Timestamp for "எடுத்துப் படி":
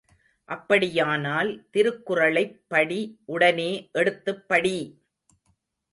3.91-4.77